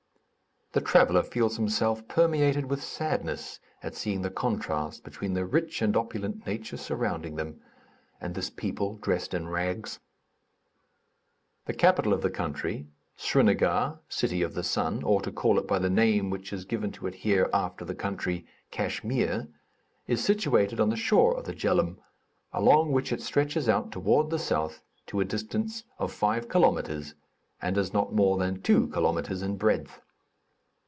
[0.73, 5.97] The traveller feels himself permeated with sadness at seeing the contrast between the rich and
[5.97, 7.59] opulent nature surrounding them,
[8.21, 9.99] and this people dressed in rags.
[11.65, 12.87] The capital of the country,
[13.17, 16.93] Srinagar (City of the Sun), or, to call it by the name which is given
[16.93, 19.49] to it here after the country, Kachmyr,
[20.07, 21.97] is situated on the shore of the Djeloum,
[22.53, 27.13] along which it stretches out toward the south to a distance of five kilometres
[27.61, 29.99] and is not more than two kilometres in breadth.